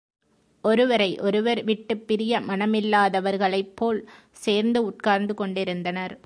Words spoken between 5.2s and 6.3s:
கொண்டிருந்தனர்.